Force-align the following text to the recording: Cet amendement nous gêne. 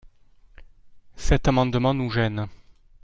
Cet 1.15 1.47
amendement 1.47 1.93
nous 1.93 2.09
gêne. 2.09 2.47